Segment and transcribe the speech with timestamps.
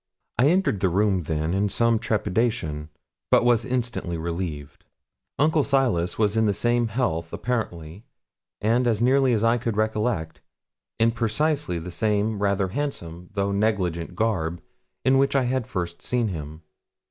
[0.39, 2.89] I entered the room, then, in some trepidation,
[3.29, 4.83] but was instantly relieved.
[5.37, 8.03] Uncle Silas was in the same health apparently,
[8.61, 10.37] and, as nearly as I could recollect
[10.97, 14.59] it, in precisely the same rather handsome though negligent garb
[15.05, 16.63] in which I had first seen him.